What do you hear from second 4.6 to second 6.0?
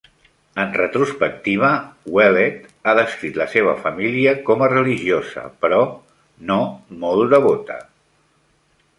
a religiosa però